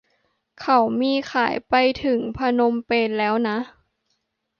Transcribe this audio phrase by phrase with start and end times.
[0.61, 3.57] เขามีขายไปถึงพนมเปญแล้วนะ